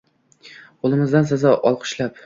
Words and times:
Qoʼlimizdan 0.47 1.31
sizni 1.33 1.57
olqishlab 1.73 2.19